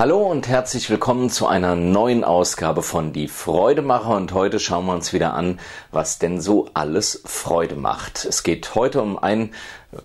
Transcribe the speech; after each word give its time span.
Hallo 0.00 0.22
und 0.22 0.48
herzlich 0.48 0.88
willkommen 0.88 1.28
zu 1.28 1.46
einer 1.46 1.76
neuen 1.76 2.24
Ausgabe 2.24 2.82
von 2.82 3.12
Die 3.12 3.28
Freudemacher 3.28 4.16
und 4.16 4.32
heute 4.32 4.58
schauen 4.58 4.86
wir 4.86 4.94
uns 4.94 5.12
wieder 5.12 5.34
an, 5.34 5.60
was 5.92 6.18
denn 6.18 6.40
so 6.40 6.70
alles 6.72 7.20
Freude 7.26 7.76
macht. 7.76 8.24
Es 8.24 8.42
geht 8.42 8.74
heute 8.74 9.02
um 9.02 9.18
ein 9.18 9.52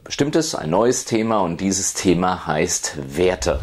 bestimmtes, 0.04 0.54
ein 0.54 0.70
neues 0.70 1.06
Thema 1.06 1.38
und 1.38 1.62
dieses 1.62 1.94
Thema 1.94 2.46
heißt 2.46 3.16
Werte. 3.16 3.62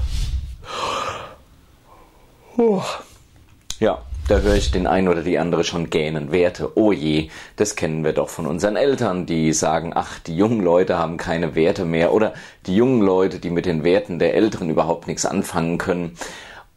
Ja, 3.79 4.01
da 4.33 4.39
höre 4.39 4.55
ich 4.55 4.71
den 4.71 4.87
einen 4.87 5.09
oder 5.09 5.21
die 5.21 5.39
andere 5.39 5.63
schon 5.63 5.91
gähnen. 5.91 6.33
Werte, 6.33 6.73
oh 6.79 6.91
je, 6.91 7.29
das 7.57 7.77
kennen 7.77 8.03
wir 8.03 8.15
doch 8.15 8.31
von 8.31 8.47
unseren 8.47 8.77
Eltern, 8.77 9.27
die 9.27 9.53
sagen, 9.53 9.93
ach, 9.95 10.19
die 10.21 10.35
jungen 10.35 10.63
Leute 10.63 10.97
haben 10.97 11.19
keine 11.19 11.55
Werte 11.55 11.85
mehr 11.85 12.15
oder 12.15 12.33
die 12.65 12.75
jungen 12.75 13.03
Leute, 13.03 13.41
die 13.41 13.51
mit 13.51 13.67
den 13.67 13.85
Werten 13.85 14.19
der 14.19 14.35
Älteren 14.35 14.71
überhaupt 14.71 15.07
nichts 15.07 15.27
anfangen 15.27 15.77
können. 15.77 16.17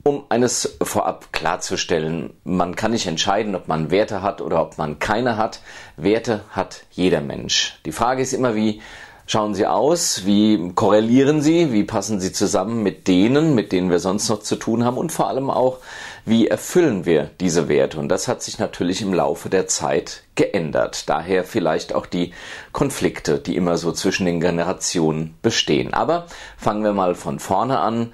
Um 0.04 0.26
eines 0.28 0.78
vorab 0.82 1.32
klarzustellen, 1.32 2.34
man 2.44 2.76
kann 2.76 2.92
nicht 2.92 3.08
entscheiden, 3.08 3.56
ob 3.56 3.70
man 3.70 3.90
Werte 3.90 4.22
hat 4.22 4.42
oder 4.42 4.62
ob 4.62 4.78
man 4.78 5.00
keine 5.00 5.38
hat. 5.38 5.62
Werte 5.96 6.42
hat 6.50 6.84
jeder 6.92 7.22
Mensch. 7.22 7.80
Die 7.86 7.94
Frage 7.94 8.22
ist 8.22 8.34
immer, 8.34 8.56
wie 8.56 8.82
schauen 9.28 9.56
sie 9.56 9.66
aus, 9.66 10.26
wie 10.26 10.74
korrelieren 10.76 11.42
sie, 11.42 11.72
wie 11.72 11.84
passen 11.84 12.20
sie 12.20 12.32
zusammen 12.32 12.84
mit 12.84 13.08
denen, 13.08 13.56
mit 13.56 13.72
denen 13.72 13.90
wir 13.90 14.00
sonst 14.00 14.30
noch 14.30 14.42
zu 14.42 14.58
tun 14.58 14.84
haben 14.84 14.98
und 14.98 15.12
vor 15.12 15.30
allem 15.30 15.50
auch, 15.50 15.80
wie 16.26 16.48
erfüllen 16.48 17.06
wir 17.06 17.30
diese 17.40 17.68
Werte? 17.68 18.00
Und 18.00 18.10
das 18.10 18.28
hat 18.28 18.42
sich 18.42 18.58
natürlich 18.58 19.02
im 19.02 19.14
Laufe 19.14 19.50
der 19.50 19.68
Zeit 19.68 20.24
geändert. 20.34 21.08
Daher 21.08 21.44
vielleicht 21.44 21.94
auch 21.94 22.08
die 22.08 22.34
Konflikte, 22.72 23.40
die 23.40 23.56
immer 23.56 23.78
so 23.78 23.92
zwischen 23.92 24.26
den 24.26 24.42
Generationen 24.42 25.38
bestehen. 25.44 25.94
Aber 25.94 26.26
fangen 26.58 26.84
wir 26.84 26.94
mal 26.94 27.14
von 27.14 27.40
vorne 27.40 27.80
an 27.80 28.14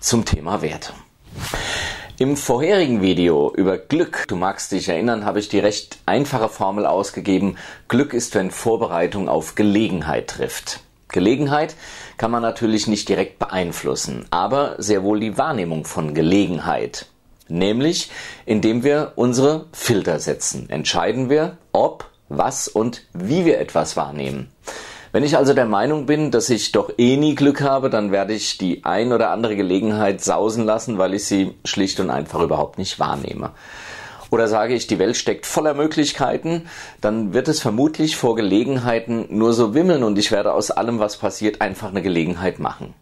zum 0.00 0.24
Thema 0.24 0.62
Werte. 0.62 0.94
Im 2.18 2.36
vorherigen 2.36 3.02
Video 3.02 3.52
über 3.54 3.78
Glück, 3.78 4.26
du 4.28 4.36
magst 4.36 4.72
dich 4.72 4.88
erinnern, 4.88 5.24
habe 5.24 5.38
ich 5.38 5.48
die 5.48 5.58
recht 5.58 5.98
einfache 6.06 6.48
Formel 6.48 6.86
ausgegeben. 6.86 7.56
Glück 7.88 8.14
ist, 8.14 8.34
wenn 8.34 8.50
Vorbereitung 8.50 9.28
auf 9.28 9.54
Gelegenheit 9.54 10.28
trifft. 10.28 10.80
Gelegenheit 11.08 11.74
kann 12.16 12.30
man 12.30 12.42
natürlich 12.42 12.86
nicht 12.86 13.08
direkt 13.08 13.38
beeinflussen, 13.38 14.26
aber 14.30 14.76
sehr 14.78 15.02
wohl 15.02 15.20
die 15.20 15.38
Wahrnehmung 15.38 15.84
von 15.84 16.14
Gelegenheit. 16.14 17.06
Nämlich, 17.50 18.10
indem 18.46 18.84
wir 18.84 19.12
unsere 19.16 19.66
Filter 19.72 20.18
setzen, 20.18 20.70
entscheiden 20.70 21.28
wir, 21.28 21.58
ob, 21.72 22.08
was 22.28 22.68
und 22.68 23.02
wie 23.12 23.44
wir 23.44 23.60
etwas 23.60 23.96
wahrnehmen. 23.96 24.50
Wenn 25.12 25.24
ich 25.24 25.36
also 25.36 25.54
der 25.54 25.66
Meinung 25.66 26.06
bin, 26.06 26.30
dass 26.30 26.48
ich 26.50 26.70
doch 26.70 26.92
eh 26.96 27.16
nie 27.16 27.34
Glück 27.34 27.62
habe, 27.62 27.90
dann 27.90 28.12
werde 28.12 28.32
ich 28.32 28.58
die 28.58 28.84
ein 28.84 29.12
oder 29.12 29.30
andere 29.30 29.56
Gelegenheit 29.56 30.22
sausen 30.22 30.64
lassen, 30.64 30.98
weil 30.98 31.14
ich 31.14 31.24
sie 31.24 31.56
schlicht 31.64 31.98
und 31.98 32.10
einfach 32.10 32.40
überhaupt 32.40 32.78
nicht 32.78 33.00
wahrnehme. 33.00 33.50
Oder 34.30 34.46
sage 34.46 34.74
ich, 34.74 34.86
die 34.86 35.00
Welt 35.00 35.16
steckt 35.16 35.46
voller 35.46 35.74
Möglichkeiten, 35.74 36.68
dann 37.00 37.34
wird 37.34 37.48
es 37.48 37.60
vermutlich 37.60 38.16
vor 38.16 38.36
Gelegenheiten 38.36 39.26
nur 39.30 39.52
so 39.52 39.74
wimmeln 39.74 40.04
und 40.04 40.16
ich 40.16 40.30
werde 40.30 40.52
aus 40.52 40.70
allem, 40.70 41.00
was 41.00 41.16
passiert, 41.16 41.60
einfach 41.60 41.88
eine 41.88 42.02
Gelegenheit 42.02 42.60
machen. 42.60 42.94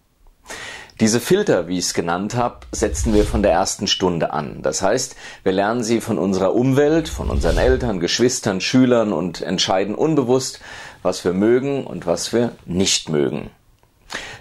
Diese 1.01 1.21
Filter, 1.21 1.69
wie 1.69 1.79
ich 1.79 1.85
es 1.85 1.95
genannt 1.95 2.35
habe, 2.35 2.67
setzen 2.73 3.15
wir 3.15 3.25
von 3.25 3.41
der 3.41 3.53
ersten 3.53 3.87
Stunde 3.87 4.33
an. 4.33 4.63
Das 4.63 4.83
heißt, 4.83 5.15
wir 5.45 5.53
lernen 5.53 5.85
sie 5.85 6.01
von 6.01 6.19
unserer 6.19 6.57
Umwelt, 6.57 7.09
von 7.09 7.31
unseren 7.31 7.57
Eltern, 7.57 8.01
Geschwistern, 8.01 8.61
Schülern 8.61 9.13
und 9.13 9.41
entscheiden 9.41 9.95
unbewusst, 9.95 10.59
was 11.03 11.25
wir 11.25 11.35
mögen 11.35 11.87
und 11.87 12.07
was 12.07 12.33
wir 12.33 12.51
nicht 12.67 13.11
mögen. 13.11 13.51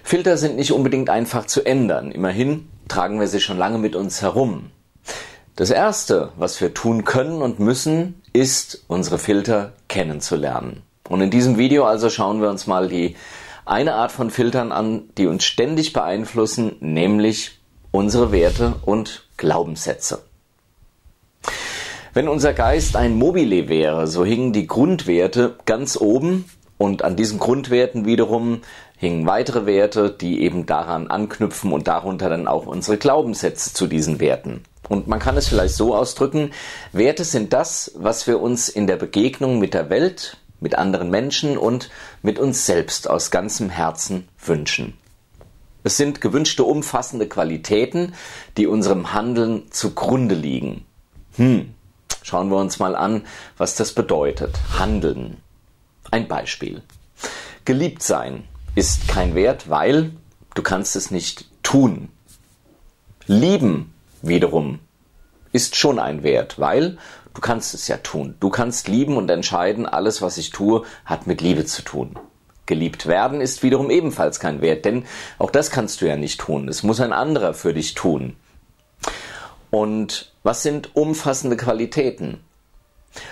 Filter 0.02 0.36
sind 0.36 0.56
nicht 0.56 0.72
unbedingt 0.72 1.10
einfach 1.10 1.46
zu 1.46 1.64
ändern. 1.64 2.10
Immerhin 2.10 2.68
tragen 2.88 3.20
wir 3.20 3.28
sie 3.28 3.40
schon 3.40 3.58
lange 3.58 3.78
mit 3.78 3.94
uns 3.94 4.20
herum. 4.22 4.72
Das 5.54 5.70
Erste, 5.70 6.32
was 6.36 6.60
wir 6.60 6.74
tun 6.74 7.04
können 7.04 7.40
und 7.40 7.60
müssen, 7.60 8.20
ist, 8.32 8.84
unsere 8.88 9.18
Filter 9.18 9.74
kennenzulernen. 9.86 10.82
Und 11.08 11.20
in 11.20 11.30
diesem 11.30 11.56
Video 11.56 11.84
also 11.84 12.10
schauen 12.10 12.40
wir 12.40 12.50
uns 12.50 12.66
mal 12.66 12.88
die 12.88 13.14
eine 13.68 13.94
Art 13.94 14.12
von 14.12 14.30
Filtern 14.30 14.72
an, 14.72 15.10
die 15.18 15.26
uns 15.26 15.44
ständig 15.44 15.92
beeinflussen, 15.92 16.76
nämlich 16.80 17.58
unsere 17.90 18.32
Werte 18.32 18.74
und 18.84 19.26
Glaubenssätze. 19.36 20.22
Wenn 22.14 22.28
unser 22.28 22.52
Geist 22.52 22.96
ein 22.96 23.16
Mobile 23.16 23.68
wäre, 23.68 24.06
so 24.06 24.24
hingen 24.24 24.52
die 24.52 24.66
Grundwerte 24.66 25.56
ganz 25.66 25.96
oben 25.96 26.46
und 26.78 27.02
an 27.02 27.16
diesen 27.16 27.38
Grundwerten 27.38 28.06
wiederum 28.06 28.62
hingen 28.96 29.26
weitere 29.26 29.66
Werte, 29.66 30.10
die 30.10 30.42
eben 30.42 30.66
daran 30.66 31.08
anknüpfen 31.08 31.72
und 31.72 31.86
darunter 31.86 32.28
dann 32.28 32.48
auch 32.48 32.66
unsere 32.66 32.96
Glaubenssätze 32.96 33.72
zu 33.72 33.86
diesen 33.86 34.18
Werten. 34.18 34.64
Und 34.88 35.06
man 35.06 35.18
kann 35.18 35.36
es 35.36 35.48
vielleicht 35.48 35.74
so 35.74 35.94
ausdrücken, 35.94 36.50
Werte 36.92 37.24
sind 37.24 37.52
das, 37.52 37.92
was 37.96 38.26
wir 38.26 38.40
uns 38.40 38.68
in 38.68 38.86
der 38.86 38.96
Begegnung 38.96 39.58
mit 39.58 39.74
der 39.74 39.90
Welt, 39.90 40.38
mit 40.60 40.74
anderen 40.76 41.10
Menschen 41.10 41.56
und 41.56 41.90
mit 42.22 42.38
uns 42.38 42.66
selbst 42.66 43.08
aus 43.08 43.30
ganzem 43.30 43.70
Herzen 43.70 44.28
wünschen. 44.44 44.94
Es 45.84 45.96
sind 45.96 46.20
gewünschte 46.20 46.64
umfassende 46.64 47.28
Qualitäten, 47.28 48.14
die 48.56 48.66
unserem 48.66 49.12
Handeln 49.12 49.70
zugrunde 49.70 50.34
liegen. 50.34 50.84
Hm, 51.36 51.72
schauen 52.22 52.50
wir 52.50 52.56
uns 52.56 52.78
mal 52.78 52.96
an, 52.96 53.24
was 53.56 53.76
das 53.76 53.92
bedeutet. 53.92 54.58
Handeln. 54.78 55.38
Ein 56.10 56.26
Beispiel. 56.26 56.82
Geliebt 57.64 58.02
sein 58.02 58.44
ist 58.74 59.08
kein 59.08 59.34
Wert, 59.34 59.68
weil 59.70 60.12
du 60.54 60.62
kannst 60.62 60.96
es 60.96 61.10
nicht 61.10 61.46
tun. 61.62 62.08
Lieben 63.26 63.92
wiederum 64.22 64.80
ist 65.52 65.76
schon 65.76 65.98
ein 65.98 66.22
Wert, 66.22 66.58
weil 66.58 66.98
Du 67.38 67.42
kannst 67.42 67.72
es 67.72 67.86
ja 67.86 67.98
tun. 67.98 68.34
Du 68.40 68.50
kannst 68.50 68.88
lieben 68.88 69.16
und 69.16 69.30
entscheiden, 69.30 69.86
alles, 69.86 70.20
was 70.22 70.38
ich 70.38 70.50
tue, 70.50 70.82
hat 71.04 71.28
mit 71.28 71.40
Liebe 71.40 71.64
zu 71.64 71.82
tun. 71.82 72.18
Geliebt 72.66 73.06
werden 73.06 73.40
ist 73.40 73.62
wiederum 73.62 73.90
ebenfalls 73.90 74.40
kein 74.40 74.60
Wert, 74.60 74.84
denn 74.84 75.04
auch 75.38 75.52
das 75.52 75.70
kannst 75.70 76.00
du 76.00 76.08
ja 76.08 76.16
nicht 76.16 76.40
tun. 76.40 76.66
Es 76.66 76.82
muss 76.82 77.00
ein 77.00 77.12
anderer 77.12 77.54
für 77.54 77.72
dich 77.72 77.94
tun. 77.94 78.34
Und 79.70 80.32
was 80.42 80.64
sind 80.64 80.96
umfassende 80.96 81.56
Qualitäten? 81.56 82.40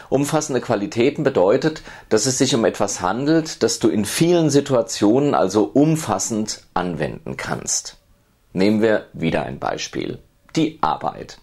Umfassende 0.09 0.61
Qualitäten 0.61 1.25
bedeutet, 1.25 1.83
dass 2.09 2.27
es 2.27 2.39
sich 2.39 2.55
um 2.55 2.65
etwas 2.65 3.01
handelt, 3.01 3.65
das 3.65 3.81
du 3.81 3.89
in 3.89 4.05
vielen 4.05 4.51
Situationen 4.51 5.35
also 5.35 5.65
umfassend 5.65 6.63
anwenden 6.75 7.37
kannst. 7.37 7.97
Nehmen 8.53 8.83
wir 8.83 9.09
wieder 9.15 9.43
ein 9.43 9.59
Beispiel. 9.59 10.21
Die 10.55 10.79
Arbeit. 10.81 11.39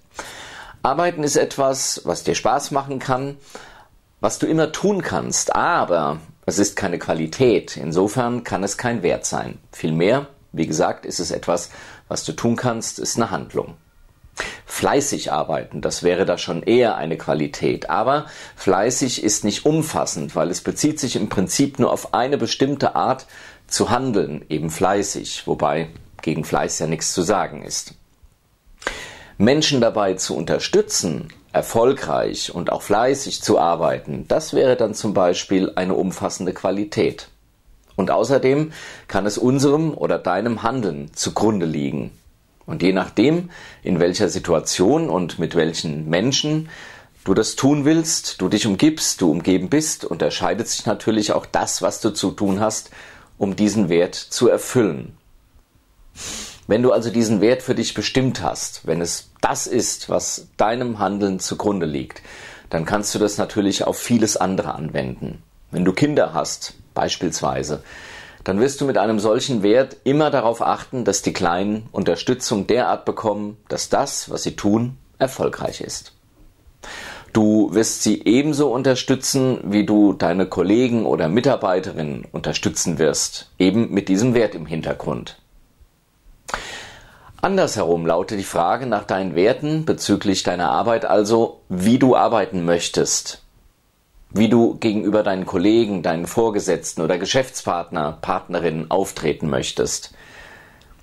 Arbeiten 0.85 1.23
ist 1.23 1.37
etwas, 1.37 2.01
was 2.03 2.25
dir 2.25 2.35
Spaß 2.35 2.71
machen 2.71 2.99
kann, 2.99 3.37
was 4.19 4.37
du 4.37 4.47
immer 4.47 4.73
tun 4.73 5.01
kannst, 5.01 5.55
aber 5.55 6.19
es 6.45 6.59
ist 6.59 6.75
keine 6.75 6.99
Qualität. 6.99 7.77
Insofern 7.77 8.43
kann 8.43 8.65
es 8.65 8.77
kein 8.77 9.01
Wert 9.01 9.25
sein. 9.25 9.59
Vielmehr, 9.71 10.27
wie 10.51 10.67
gesagt, 10.67 11.05
ist 11.05 11.21
es 11.21 11.31
etwas, 11.31 11.69
was 12.09 12.25
du 12.25 12.33
tun 12.33 12.57
kannst, 12.57 12.99
ist 12.99 13.15
eine 13.15 13.31
Handlung. 13.31 13.75
Fleißig 14.65 15.31
arbeiten, 15.31 15.79
das 15.79 16.03
wäre 16.03 16.25
da 16.25 16.37
schon 16.37 16.63
eher 16.63 16.97
eine 16.97 17.17
Qualität. 17.17 17.89
Aber 17.89 18.25
fleißig 18.57 19.23
ist 19.23 19.45
nicht 19.45 19.65
umfassend, 19.65 20.35
weil 20.35 20.51
es 20.51 20.59
bezieht 20.59 20.99
sich 20.99 21.15
im 21.15 21.29
Prinzip 21.29 21.79
nur 21.79 21.93
auf 21.93 22.13
eine 22.13 22.37
bestimmte 22.37 22.93
Art 22.97 23.25
zu 23.67 23.89
handeln, 23.89 24.43
eben 24.49 24.69
fleißig, 24.69 25.47
wobei 25.47 25.87
gegen 26.21 26.43
Fleiß 26.43 26.79
ja 26.79 26.87
nichts 26.87 27.13
zu 27.13 27.21
sagen 27.21 27.63
ist. 27.63 27.93
Menschen 29.37 29.81
dabei 29.81 30.13
zu 30.13 30.35
unterstützen, 30.35 31.29
erfolgreich 31.51 32.53
und 32.53 32.71
auch 32.71 32.81
fleißig 32.81 33.41
zu 33.41 33.59
arbeiten, 33.59 34.25
das 34.27 34.53
wäre 34.53 34.75
dann 34.75 34.93
zum 34.93 35.13
Beispiel 35.13 35.71
eine 35.75 35.93
umfassende 35.93 36.53
Qualität. 36.53 37.29
Und 37.95 38.09
außerdem 38.09 38.71
kann 39.07 39.25
es 39.25 39.37
unserem 39.37 39.93
oder 39.93 40.17
deinem 40.17 40.63
Handeln 40.63 41.11
zugrunde 41.13 41.65
liegen. 41.65 42.11
Und 42.65 42.81
je 42.81 42.93
nachdem, 42.93 43.49
in 43.83 43.99
welcher 43.99 44.29
Situation 44.29 45.09
und 45.09 45.37
mit 45.37 45.53
welchen 45.55 46.09
Menschen 46.09 46.69
du 47.23 47.33
das 47.33 47.55
tun 47.55 47.85
willst, 47.85 48.41
du 48.41 48.49
dich 48.49 48.65
umgibst, 48.65 49.21
du 49.21 49.31
umgeben 49.31 49.69
bist, 49.69 50.05
unterscheidet 50.05 50.67
sich 50.67 50.85
natürlich 50.85 51.33
auch 51.33 51.45
das, 51.45 51.81
was 51.81 52.01
du 52.01 52.09
zu 52.09 52.31
tun 52.31 52.59
hast, 52.59 52.89
um 53.37 53.55
diesen 53.55 53.89
Wert 53.89 54.15
zu 54.15 54.49
erfüllen. 54.49 55.17
Wenn 56.67 56.81
du 56.81 56.91
also 56.91 57.09
diesen 57.09 57.41
Wert 57.41 57.61
für 57.61 57.75
dich 57.75 57.93
bestimmt 57.93 58.41
hast, 58.41 58.87
wenn 58.87 59.01
es 59.01 59.31
das 59.41 59.67
ist, 59.67 60.09
was 60.09 60.47
deinem 60.55 60.99
Handeln 60.99 61.39
zugrunde 61.39 61.85
liegt, 61.85 62.21
dann 62.69 62.85
kannst 62.85 63.13
du 63.13 63.19
das 63.19 63.37
natürlich 63.37 63.83
auf 63.83 63.97
vieles 63.97 64.37
andere 64.37 64.73
anwenden. 64.73 65.43
Wenn 65.71 65.85
du 65.85 65.91
Kinder 65.91 66.33
hast, 66.33 66.75
beispielsweise, 66.93 67.83
dann 68.43 68.59
wirst 68.59 68.81
du 68.81 68.85
mit 68.85 68.97
einem 68.97 69.19
solchen 69.19 69.61
Wert 69.63 69.97
immer 70.03 70.29
darauf 70.29 70.61
achten, 70.61 71.05
dass 71.05 71.21
die 71.21 71.33
Kleinen 71.33 71.87
Unterstützung 71.91 72.67
derart 72.67 73.05
bekommen, 73.05 73.57
dass 73.67 73.89
das, 73.89 74.29
was 74.29 74.43
sie 74.43 74.55
tun, 74.55 74.97
erfolgreich 75.17 75.81
ist. 75.81 76.13
Du 77.33 77.73
wirst 77.73 78.03
sie 78.03 78.23
ebenso 78.25 78.71
unterstützen, 78.71 79.59
wie 79.63 79.85
du 79.85 80.13
deine 80.13 80.45
Kollegen 80.45 81.05
oder 81.05 81.29
Mitarbeiterinnen 81.29 82.25
unterstützen 82.31 82.99
wirst, 82.99 83.49
eben 83.57 83.91
mit 83.91 84.07
diesem 84.07 84.33
Wert 84.33 84.55
im 84.55 84.65
Hintergrund. 84.65 85.42
Andersherum 87.43 88.05
lautet 88.05 88.39
die 88.39 88.45
Frage 88.45 88.85
nach 88.85 89.03
deinen 89.03 89.35
Werten 89.35 89.83
bezüglich 89.83 90.43
deiner 90.43 90.69
Arbeit 90.69 91.03
also, 91.03 91.59
wie 91.67 91.99
du 91.99 92.15
arbeiten 92.15 92.63
möchtest, 92.63 93.41
wie 94.29 94.47
du 94.47 94.75
gegenüber 94.75 95.23
deinen 95.23 95.45
Kollegen, 95.45 96.03
deinen 96.03 96.25
Vorgesetzten 96.25 97.01
oder 97.01 97.17
Geschäftspartner, 97.17 98.17
Partnerinnen 98.21 98.89
auftreten 98.89 99.49
möchtest. 99.49 100.13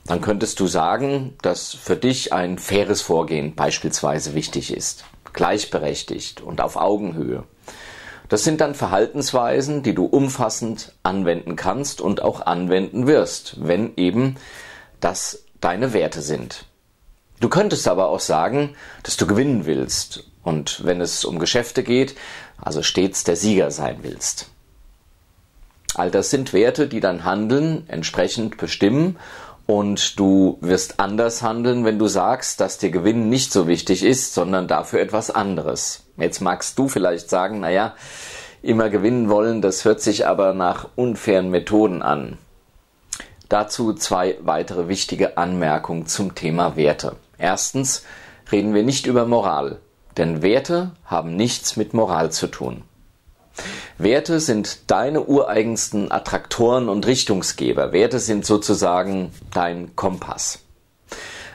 Dann 0.06 0.22
könntest 0.22 0.58
du 0.60 0.66
sagen, 0.66 1.34
dass 1.42 1.75
für 1.75 1.96
dich 1.96 2.32
ein 2.32 2.58
faires 2.58 3.02
Vorgehen 3.02 3.54
beispielsweise 3.54 4.32
wichtig 4.34 4.75
ist, 4.75 5.04
gleichberechtigt 5.34 6.40
und 6.40 6.62
auf 6.62 6.76
Augenhöhe. 6.76 7.44
Das 8.31 8.44
sind 8.44 8.62
dann 8.62 8.75
Verhaltensweisen, 8.75 9.82
die 9.82 9.94
du 9.94 10.06
umfassend 10.06 10.94
anwenden 11.02 11.56
kannst 11.56 12.00
und 12.00 12.22
auch 12.22 12.40
anwenden 12.40 13.06
wirst, 13.06 13.56
wenn 13.60 13.92
eben 13.96 14.37
das 15.00 15.44
deine 15.60 15.92
Werte 15.92 16.22
sind. 16.22 16.64
Du 17.40 17.48
könntest 17.48 17.88
aber 17.88 18.08
auch 18.08 18.20
sagen, 18.20 18.74
dass 19.02 19.16
du 19.16 19.26
gewinnen 19.26 19.66
willst 19.66 20.24
und 20.42 20.84
wenn 20.84 21.00
es 21.00 21.24
um 21.24 21.38
Geschäfte 21.38 21.82
geht, 21.82 22.14
also 22.58 22.82
stets 22.82 23.24
der 23.24 23.36
Sieger 23.36 23.70
sein 23.70 23.98
willst. 24.02 24.50
All 25.94 26.10
das 26.10 26.30
sind 26.30 26.52
Werte, 26.52 26.86
die 26.86 27.00
dein 27.00 27.24
Handeln 27.24 27.84
entsprechend 27.88 28.58
bestimmen 28.58 29.16
und 29.66 30.18
du 30.18 30.58
wirst 30.60 31.00
anders 31.00 31.42
handeln, 31.42 31.84
wenn 31.84 31.98
du 31.98 32.08
sagst, 32.08 32.60
dass 32.60 32.78
dir 32.78 32.90
Gewinnen 32.90 33.28
nicht 33.28 33.52
so 33.52 33.66
wichtig 33.68 34.04
ist, 34.04 34.34
sondern 34.34 34.68
dafür 34.68 35.00
etwas 35.00 35.30
anderes. 35.30 36.04
Jetzt 36.16 36.40
magst 36.40 36.78
du 36.78 36.88
vielleicht 36.88 37.30
sagen, 37.30 37.60
naja, 37.60 37.94
immer 38.62 38.90
gewinnen 38.90 39.28
wollen, 39.28 39.62
das 39.62 39.84
hört 39.84 40.00
sich 40.00 40.26
aber 40.26 40.54
nach 40.54 40.88
unfairen 40.96 41.50
Methoden 41.50 42.02
an. 42.02 42.38
Dazu 43.50 43.94
zwei 43.94 44.38
weitere 44.43 44.87
wichtige 44.87 45.37
Anmerkungen 45.37 46.06
zum 46.06 46.37
Thema 46.37 46.76
Werte. 46.76 47.17
Erstens 47.37 48.05
reden 48.52 48.75
wir 48.75 48.85
nicht 48.85 49.06
über 49.06 49.26
Moral, 49.26 49.81
denn 50.17 50.41
Werte 50.41 50.93
haben 51.05 51.35
nichts 51.35 51.76
mit 51.76 51.93
Moral 51.93 52.31
zu 52.31 52.47
tun. 52.47 52.85
Werte 53.99 54.38
sind 54.38 54.88
deine 54.88 55.25
ureigensten 55.25 56.12
Attraktoren 56.12 56.88
und 56.88 57.08
Richtungsgeber. 57.08 57.93
Werte 57.93 58.20
sind 58.20 58.47
sozusagen 58.47 59.32
dein 59.52 59.97
Kompass. 59.97 60.61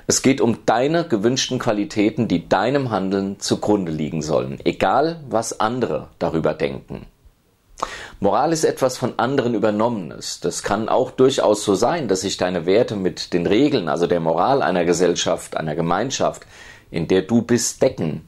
Es 0.05 0.21
geht 0.21 0.41
um 0.41 0.65
deine 0.65 1.07
gewünschten 1.07 1.59
Qualitäten, 1.59 2.27
die 2.27 2.49
deinem 2.49 2.91
Handeln 2.91 3.39
zugrunde 3.39 3.93
liegen 3.93 4.21
sollen, 4.21 4.59
egal 4.65 5.21
was 5.29 5.61
andere 5.61 6.09
darüber 6.19 6.53
denken. 6.53 7.07
Moral 8.25 8.53
ist 8.53 8.63
etwas 8.63 8.97
von 8.97 9.19
anderen 9.19 9.53
übernommenes. 9.53 10.39
Das 10.39 10.63
kann 10.63 10.89
auch 10.89 11.11
durchaus 11.11 11.63
so 11.63 11.75
sein, 11.75 12.07
dass 12.07 12.21
sich 12.21 12.37
deine 12.37 12.65
Werte 12.65 12.95
mit 12.95 13.33
den 13.33 13.45
Regeln, 13.45 13.87
also 13.87 14.07
der 14.07 14.19
Moral 14.19 14.63
einer 14.63 14.83
Gesellschaft, 14.83 15.55
einer 15.55 15.75
Gemeinschaft, 15.75 16.41
in 16.89 17.07
der 17.07 17.21
du 17.21 17.43
bist, 17.43 17.83
decken. 17.83 18.27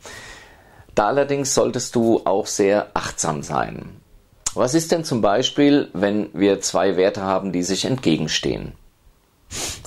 Da 0.94 1.08
allerdings 1.08 1.56
solltest 1.56 1.96
du 1.96 2.22
auch 2.26 2.46
sehr 2.46 2.92
achtsam 2.94 3.42
sein. 3.42 4.00
Was 4.54 4.76
ist 4.76 4.92
denn 4.92 5.04
zum 5.04 5.22
Beispiel, 5.22 5.90
wenn 5.94 6.30
wir 6.32 6.62
zwei 6.62 6.96
Werte 6.96 7.24
haben, 7.24 7.52
die 7.52 7.64
sich 7.64 7.84
entgegenstehen? 7.84 8.74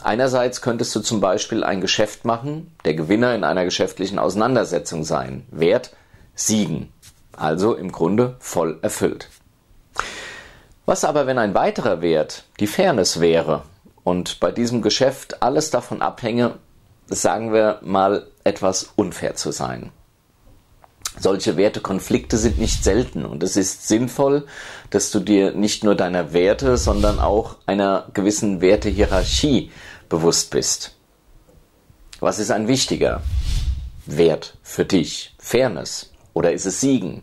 Einerseits 0.02 0.60
könntest 0.60 0.92
du 0.96 1.00
zum 1.02 1.20
Beispiel 1.20 1.62
ein 1.62 1.80
Geschäft 1.80 2.24
machen, 2.24 2.74
der 2.84 2.94
Gewinner 2.94 3.32
in 3.36 3.44
einer 3.44 3.64
geschäftlichen 3.64 4.18
Auseinandersetzung 4.18 5.04
sein. 5.04 5.46
Wert 5.52 5.94
siegen. 6.34 6.92
Also 7.36 7.76
im 7.76 7.92
Grunde 7.92 8.34
voll 8.40 8.80
erfüllt. 8.82 9.28
Was 10.90 11.04
aber, 11.04 11.28
wenn 11.28 11.38
ein 11.38 11.54
weiterer 11.54 12.00
Wert 12.00 12.46
die 12.58 12.66
Fairness 12.66 13.20
wäre 13.20 13.62
und 14.02 14.40
bei 14.40 14.50
diesem 14.50 14.82
Geschäft 14.82 15.40
alles 15.40 15.70
davon 15.70 16.02
abhänge, 16.02 16.58
sagen 17.06 17.52
wir 17.52 17.78
mal, 17.80 18.26
etwas 18.42 18.90
unfair 18.96 19.36
zu 19.36 19.52
sein? 19.52 19.92
Solche 21.16 21.56
Wertekonflikte 21.56 22.36
sind 22.38 22.58
nicht 22.58 22.82
selten 22.82 23.24
und 23.24 23.44
es 23.44 23.56
ist 23.56 23.86
sinnvoll, 23.86 24.48
dass 24.90 25.12
du 25.12 25.20
dir 25.20 25.52
nicht 25.52 25.84
nur 25.84 25.94
deiner 25.94 26.32
Werte, 26.32 26.76
sondern 26.76 27.20
auch 27.20 27.58
einer 27.66 28.08
gewissen 28.12 28.60
Wertehierarchie 28.60 29.70
bewusst 30.08 30.50
bist. 30.50 30.96
Was 32.18 32.40
ist 32.40 32.50
ein 32.50 32.66
wichtiger 32.66 33.22
Wert 34.06 34.56
für 34.64 34.84
dich? 34.84 35.36
Fairness 35.38 36.10
oder 36.34 36.52
ist 36.52 36.66
es 36.66 36.80
Siegen? 36.80 37.22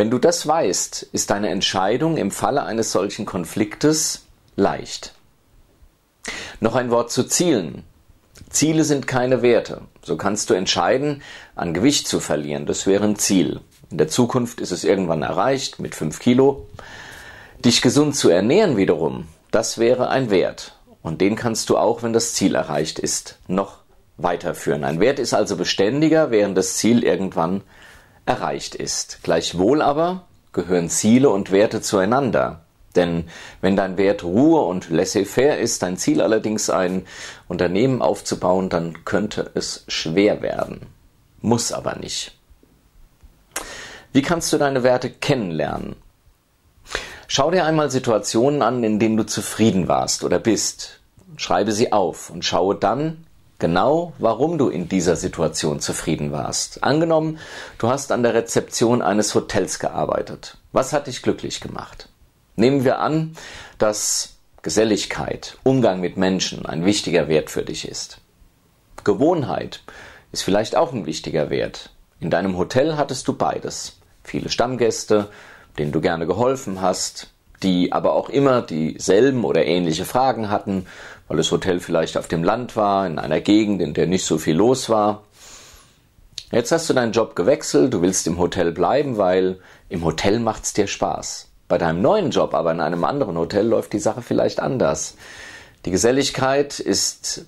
Wenn 0.00 0.08
du 0.08 0.18
das 0.18 0.46
weißt, 0.46 1.08
ist 1.12 1.28
deine 1.28 1.50
Entscheidung 1.50 2.16
im 2.16 2.30
Falle 2.30 2.62
eines 2.62 2.90
solchen 2.90 3.26
Konfliktes 3.26 4.24
leicht. 4.56 5.12
Noch 6.58 6.74
ein 6.74 6.90
Wort 6.90 7.10
zu 7.10 7.24
Zielen. 7.24 7.84
Ziele 8.48 8.84
sind 8.84 9.06
keine 9.06 9.42
Werte. 9.42 9.82
So 10.00 10.16
kannst 10.16 10.48
du 10.48 10.54
entscheiden, 10.54 11.20
an 11.54 11.74
Gewicht 11.74 12.08
zu 12.08 12.18
verlieren. 12.18 12.64
Das 12.64 12.86
wäre 12.86 13.04
ein 13.04 13.16
Ziel. 13.16 13.60
In 13.90 13.98
der 13.98 14.08
Zukunft 14.08 14.62
ist 14.62 14.70
es 14.70 14.84
irgendwann 14.84 15.20
erreicht 15.20 15.80
mit 15.80 15.94
5 15.94 16.18
Kilo. 16.18 16.66
Dich 17.62 17.82
gesund 17.82 18.16
zu 18.16 18.30
ernähren 18.30 18.78
wiederum, 18.78 19.28
das 19.50 19.76
wäre 19.76 20.08
ein 20.08 20.30
Wert. 20.30 20.78
Und 21.02 21.20
den 21.20 21.36
kannst 21.36 21.68
du 21.68 21.76
auch, 21.76 22.02
wenn 22.02 22.14
das 22.14 22.32
Ziel 22.32 22.54
erreicht 22.54 22.98
ist, 22.98 23.38
noch 23.48 23.80
weiterführen. 24.16 24.84
Ein 24.84 24.98
Wert 24.98 25.18
ist 25.18 25.34
also 25.34 25.56
beständiger, 25.56 26.30
während 26.30 26.56
das 26.56 26.76
Ziel 26.76 27.04
irgendwann 27.04 27.60
erreicht 28.30 28.76
ist. 28.76 29.18
Gleichwohl 29.24 29.82
aber 29.82 30.24
gehören 30.52 30.88
Ziele 30.88 31.30
und 31.30 31.50
Werte 31.50 31.82
zueinander. 31.82 32.60
Denn 32.94 33.24
wenn 33.60 33.74
dein 33.74 33.96
Wert 33.96 34.22
Ruhe 34.22 34.62
und 34.62 34.88
laissez-faire 34.88 35.58
ist, 35.58 35.82
dein 35.82 35.96
Ziel 35.96 36.20
allerdings 36.20 36.70
ein 36.70 37.06
Unternehmen 37.48 38.02
aufzubauen, 38.02 38.68
dann 38.68 39.04
könnte 39.04 39.50
es 39.54 39.84
schwer 39.88 40.42
werden. 40.42 40.86
Muss 41.40 41.72
aber 41.72 41.96
nicht. 41.96 42.38
Wie 44.12 44.22
kannst 44.22 44.52
du 44.52 44.58
deine 44.58 44.84
Werte 44.84 45.10
kennenlernen? 45.10 45.96
Schau 47.26 47.50
dir 47.50 47.64
einmal 47.64 47.90
Situationen 47.90 48.62
an, 48.62 48.84
in 48.84 49.00
denen 49.00 49.16
du 49.16 49.26
zufrieden 49.26 49.88
warst 49.88 50.22
oder 50.22 50.38
bist. 50.38 51.00
Schreibe 51.36 51.72
sie 51.72 51.92
auf 51.92 52.30
und 52.30 52.44
schaue 52.44 52.76
dann, 52.76 53.24
genau, 53.60 54.12
warum 54.18 54.58
du 54.58 54.68
in 54.68 54.88
dieser 54.88 55.16
Situation 55.16 55.80
zufrieden 55.80 56.32
warst. 56.32 56.82
Angenommen, 56.82 57.38
du 57.78 57.88
hast 57.88 58.10
an 58.10 58.22
der 58.22 58.34
Rezeption 58.34 59.02
eines 59.02 59.34
Hotels 59.34 59.78
gearbeitet. 59.78 60.56
Was 60.72 60.92
hat 60.92 61.06
dich 61.06 61.22
glücklich 61.22 61.60
gemacht? 61.60 62.08
Nehmen 62.56 62.84
wir 62.84 62.98
an, 62.98 63.36
dass 63.78 64.36
Geselligkeit, 64.62 65.56
Umgang 65.62 66.00
mit 66.00 66.16
Menschen 66.16 66.66
ein 66.66 66.84
wichtiger 66.84 67.28
Wert 67.28 67.50
für 67.50 67.62
dich 67.62 67.88
ist. 67.88 68.18
Gewohnheit 69.04 69.82
ist 70.32 70.42
vielleicht 70.42 70.76
auch 70.76 70.92
ein 70.92 71.06
wichtiger 71.06 71.48
Wert. 71.48 71.90
In 72.20 72.30
deinem 72.30 72.58
Hotel 72.58 72.96
hattest 72.96 73.26
du 73.28 73.32
beides. 73.32 73.98
Viele 74.22 74.50
Stammgäste, 74.50 75.28
denen 75.78 75.92
du 75.92 76.00
gerne 76.00 76.26
geholfen 76.26 76.82
hast, 76.82 77.28
die 77.62 77.92
aber 77.92 78.12
auch 78.12 78.28
immer 78.28 78.62
dieselben 78.62 79.44
oder 79.44 79.64
ähnliche 79.64 80.04
Fragen 80.04 80.50
hatten, 80.50 80.86
weil 81.30 81.36
das 81.36 81.52
Hotel 81.52 81.78
vielleicht 81.78 82.16
auf 82.16 82.26
dem 82.26 82.42
Land 82.42 82.74
war, 82.74 83.06
in 83.06 83.20
einer 83.20 83.40
Gegend, 83.40 83.80
in 83.80 83.94
der 83.94 84.08
nicht 84.08 84.24
so 84.24 84.36
viel 84.36 84.56
los 84.56 84.90
war. 84.90 85.22
Jetzt 86.50 86.72
hast 86.72 86.90
du 86.90 86.92
deinen 86.92 87.12
Job 87.12 87.36
gewechselt, 87.36 87.94
du 87.94 88.02
willst 88.02 88.26
im 88.26 88.36
Hotel 88.36 88.72
bleiben, 88.72 89.16
weil 89.16 89.60
im 89.88 90.04
Hotel 90.04 90.40
macht's 90.40 90.72
dir 90.72 90.88
Spaß. 90.88 91.46
Bei 91.68 91.78
deinem 91.78 92.02
neuen 92.02 92.32
Job, 92.32 92.52
aber 92.52 92.72
in 92.72 92.80
einem 92.80 93.04
anderen 93.04 93.38
Hotel 93.38 93.64
läuft 93.64 93.92
die 93.92 94.00
Sache 94.00 94.22
vielleicht 94.22 94.58
anders. 94.58 95.14
Die 95.84 95.92
Geselligkeit 95.92 96.80
ist 96.80 97.46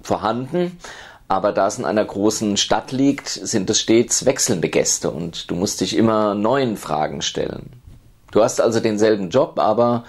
vorhanden, 0.00 0.78
aber 1.26 1.50
da 1.50 1.66
es 1.66 1.80
in 1.80 1.84
einer 1.84 2.04
großen 2.04 2.56
Stadt 2.56 2.92
liegt, 2.92 3.28
sind 3.30 3.68
es 3.68 3.80
stets 3.80 4.26
wechselnde 4.26 4.68
Gäste 4.68 5.10
und 5.10 5.50
du 5.50 5.56
musst 5.56 5.80
dich 5.80 5.96
immer 5.96 6.36
neuen 6.36 6.76
Fragen 6.76 7.20
stellen. 7.20 7.82
Du 8.30 8.44
hast 8.44 8.60
also 8.60 8.78
denselben 8.78 9.28
Job, 9.30 9.58
aber 9.58 10.04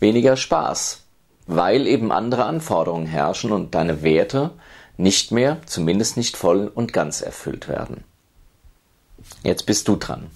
weniger 0.00 0.36
Spaß, 0.36 1.04
weil 1.48 1.86
eben 1.86 2.12
andere 2.12 2.44
Anforderungen 2.44 3.06
herrschen 3.06 3.52
und 3.52 3.74
deine 3.74 4.02
Werte 4.02 4.50
nicht 4.98 5.32
mehr, 5.32 5.58
zumindest 5.64 6.16
nicht 6.16 6.36
voll 6.36 6.70
und 6.72 6.92
ganz 6.92 7.22
erfüllt 7.22 7.68
werden. 7.68 8.04
Jetzt 9.42 9.64
bist 9.64 9.88
du 9.88 9.96
dran. 9.96 10.30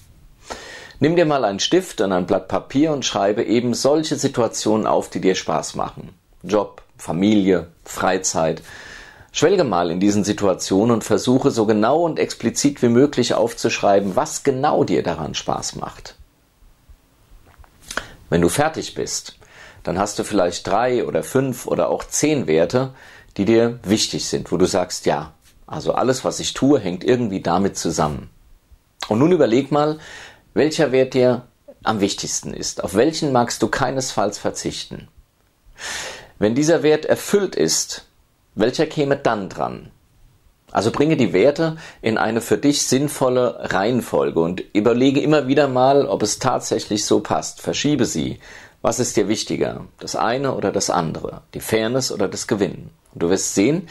Nimm 1.00 1.14
dir 1.16 1.26
mal 1.26 1.45
einen 1.45 1.61
Stift 1.61 2.00
und 2.00 2.12
ein 2.12 2.26
Blatt 2.26 2.49
Papier 2.49 2.92
und 2.92 3.04
schreibe 3.04 3.45
eben 3.45 3.75
solche 3.75 4.16
Situationen 4.16 4.87
auf, 4.87 5.11
die 5.11 5.21
dir 5.21 5.35
Spaß 5.35 5.75
machen. 5.75 6.14
Job, 6.42 6.83
Familie, 6.97 7.66
Freizeit. 7.85 8.62
Schwelge 9.33 9.64
mal 9.64 9.90
in 9.90 10.00
diesen 10.00 10.25
Situationen 10.25 10.92
und 10.92 11.04
versuche 11.04 11.50
so 11.50 11.66
genau 11.66 12.04
und 12.04 12.19
explizit 12.19 12.83
wie 12.83 12.88
möglich 12.88 13.35
aufzuschreiben, 13.35 14.16
was 14.16 14.45
genau 14.45 14.85
dir 14.85 15.02
daran 15.02 15.35
Spaß 15.35 15.76
macht. 15.76 16.14
Wenn 18.31 18.40
du 18.40 18.49
fertig 18.49 18.95
bist, 18.95 19.37
dann 19.84 19.98
hast 19.98 20.18
du 20.18 20.24
vielleicht 20.24 20.66
drei 20.66 21.04
oder 21.04 21.22
fünf 21.22 21.66
oder 21.66 21.88
auch 21.88 22.04
zehn 22.04 22.46
Werte, 22.46 22.94
die 23.36 23.44
dir 23.44 23.78
wichtig 23.82 24.26
sind, 24.26 24.52
wo 24.52 24.56
du 24.56 24.66
sagst, 24.66 25.06
ja, 25.06 25.32
also 25.66 25.94
alles, 25.94 26.24
was 26.24 26.40
ich 26.40 26.54
tue, 26.54 26.78
hängt 26.78 27.04
irgendwie 27.04 27.40
damit 27.40 27.76
zusammen. 27.76 28.30
Und 29.08 29.18
nun 29.18 29.32
überleg 29.32 29.72
mal, 29.72 29.98
welcher 30.54 30.92
Wert 30.92 31.14
dir 31.14 31.42
am 31.82 32.00
wichtigsten 32.00 32.54
ist. 32.54 32.84
Auf 32.84 32.94
welchen 32.94 33.32
magst 33.32 33.62
du 33.62 33.68
keinesfalls 33.68 34.38
verzichten? 34.38 35.08
Wenn 36.38 36.54
dieser 36.54 36.82
Wert 36.82 37.06
erfüllt 37.06 37.56
ist, 37.56 38.06
welcher 38.54 38.86
käme 38.86 39.16
dann 39.16 39.48
dran? 39.48 39.90
Also 40.70 40.90
bringe 40.90 41.16
die 41.16 41.32
Werte 41.32 41.76
in 42.00 42.16
eine 42.16 42.40
für 42.40 42.56
dich 42.56 42.82
sinnvolle 42.82 43.58
Reihenfolge 43.72 44.40
und 44.40 44.62
überlege 44.72 45.20
immer 45.20 45.46
wieder 45.46 45.68
mal, 45.68 46.06
ob 46.06 46.22
es 46.22 46.38
tatsächlich 46.38 47.04
so 47.04 47.20
passt. 47.20 47.60
Verschiebe 47.60 48.06
sie. 48.06 48.40
Was 48.82 48.98
ist 48.98 49.16
dir 49.16 49.28
wichtiger? 49.28 49.86
Das 50.00 50.16
eine 50.16 50.54
oder 50.54 50.72
das 50.72 50.90
andere? 50.90 51.42
Die 51.54 51.60
Fairness 51.60 52.10
oder 52.10 52.26
das 52.26 52.48
Gewinnen? 52.48 52.90
Und 53.14 53.22
du 53.22 53.30
wirst 53.30 53.54
sehen, 53.54 53.88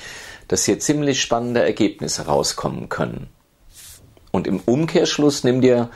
dass 0.50 0.66
hier 0.66 0.80
ziemlich 0.80 1.22
spannende 1.22 1.64
Ergebnisse 1.64 2.26
rauskommen 2.26 2.90
können. 2.90 3.30
Und 4.32 4.48
im 4.48 4.60
Umkehrschluss 4.60 5.46
nimm 5.46 5.62
dir 5.62 5.90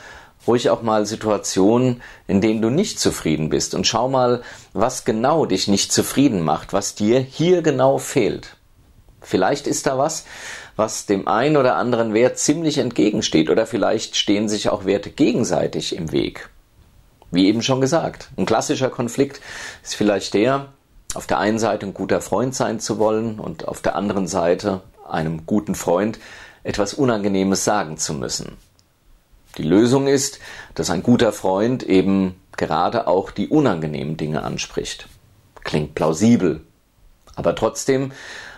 ruhig 0.47 0.69
auch 0.69 0.81
mal 0.81 1.05
Situationen, 1.05 2.01
in 2.27 2.39
denen 2.39 2.61
du 2.61 2.69
nicht 2.69 2.97
zufrieden 2.97 3.49
bist 3.49 3.75
und 3.75 3.85
schau 3.85 4.07
mal, 4.07 4.43
was 4.71 5.03
genau 5.03 5.45
dich 5.45 5.67
nicht 5.67 5.91
zufrieden 5.91 6.41
macht, 6.41 6.71
was 6.71 6.95
dir 6.95 7.19
hier 7.19 7.61
genau 7.61 7.97
fehlt. 7.97 8.55
Vielleicht 9.21 9.67
ist 9.67 9.87
da 9.87 9.97
was, 9.97 10.25
was 10.77 11.05
dem 11.05 11.27
einen 11.27 11.57
oder 11.57 11.75
anderen 11.75 12.13
Wert 12.13 12.37
ziemlich 12.37 12.77
entgegensteht 12.77 13.49
oder 13.49 13.65
vielleicht 13.65 14.15
stehen 14.15 14.47
sich 14.47 14.69
auch 14.69 14.85
Werte 14.85 15.09
gegenseitig 15.09 15.95
im 15.95 16.11
Weg. 16.13 16.49
Wie 17.35 17.47
eben 17.47 17.61
schon 17.61 17.81
gesagt, 17.81 18.29
ein 18.37 18.45
klassischer 18.45 18.89
Konflikt 18.89 19.41
ist 19.83 19.95
vielleicht 19.95 20.33
der, 20.33 20.67
auf 21.15 21.27
der 21.27 21.37
einen 21.37 21.59
Seite 21.59 21.85
ein 21.85 21.93
guter 21.93 22.21
Freund 22.21 22.55
sein 22.55 22.79
zu 22.79 22.97
wollen 22.97 23.41
und 23.41 23.67
auf 23.67 23.81
der 23.81 23.97
anderen 23.97 24.25
Seite 24.25 24.81
einem 25.05 25.45
guten 25.45 25.75
Freund 25.75 26.17
etwas 26.63 26.93
Unangenehmes 26.93 27.65
sagen 27.65 27.97
zu 27.97 28.13
müssen. 28.13 28.53
Die 29.57 29.63
Lösung 29.63 30.07
ist, 30.07 30.39
dass 30.75 30.89
ein 30.89 31.03
guter 31.03 31.33
Freund 31.33 31.83
eben 31.83 32.39
gerade 32.55 33.05
auch 33.05 33.31
die 33.31 33.49
unangenehmen 33.49 34.15
Dinge 34.15 34.41
anspricht. 34.41 35.09
Klingt 35.65 35.93
plausibel. 35.93 36.61
Aber 37.35 37.53
trotzdem 37.53 38.13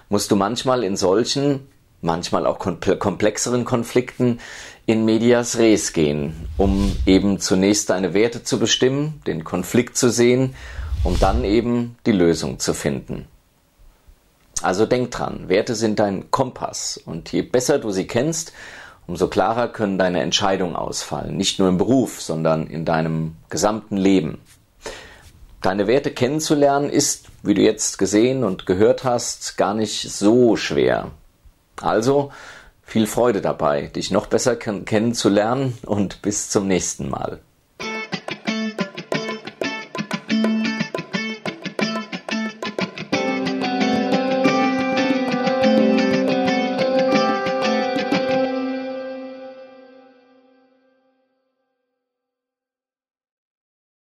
musst 0.08 0.30
du 0.30 0.36
manchmal 0.36 0.84
in 0.84 0.98
solchen 0.98 1.68
manchmal 2.08 2.48
auch 2.48 2.58
komplexeren 2.58 3.66
Konflikten 3.66 4.40
in 4.88 5.06
medias 5.06 5.60
res 5.60 5.94
gehen, 5.94 6.48
um 6.58 6.96
eben 7.06 7.40
zunächst 7.40 7.92
deine 7.92 8.16
Werte 8.16 8.44
zu 8.44 8.58
bestimmen, 8.58 9.22
den 9.28 9.44
Konflikt 9.44 9.98
zu 9.98 10.10
sehen, 10.10 10.56
um 11.04 11.20
dann 11.20 11.44
eben 11.44 11.98
die 12.08 12.14
Lösung 12.14 12.58
zu 12.58 12.74
finden. 12.74 13.28
Also 14.64 14.88
denk 14.88 15.12
dran, 15.12 15.50
Werte 15.50 15.76
sind 15.76 16.00
dein 16.00 16.32
Kompass 16.32 17.00
und 17.06 17.32
je 17.32 17.44
besser 17.44 17.78
du 17.78 17.92
sie 17.92 18.08
kennst, 18.08 18.54
umso 19.06 19.28
klarer 19.28 19.68
können 19.68 20.00
deine 20.00 20.22
Entscheidungen 20.22 20.76
ausfallen, 20.76 21.38
nicht 21.38 21.60
nur 21.60 21.70
im 21.70 21.78
Beruf, 21.78 22.22
sondern 22.22 22.66
in 22.68 22.84
deinem 22.84 23.36
gesamten 23.50 23.98
Leben. 23.98 24.40
Deine 25.62 25.88
Werte 25.88 26.12
kennenzulernen 26.12 26.90
ist, 26.90 27.26
wie 27.44 27.54
du 27.54 27.62
jetzt 27.62 27.98
gesehen 27.98 28.44
und 28.44 28.66
gehört 28.66 29.04
hast, 29.04 29.58
gar 29.58 29.74
nicht 29.74 30.10
so 30.10 30.56
schwer. 30.56 31.12
Also 31.82 32.32
viel 32.84 33.08
Freude 33.08 33.42
dabei, 33.42 33.88
dich 33.88 34.12
noch 34.12 34.28
besser 34.28 34.56
kennenzulernen 34.56 35.78
und 35.86 36.22
bis 36.22 36.50
zum 36.50 36.68
nächsten 36.68 37.10
Mal. 37.10 37.40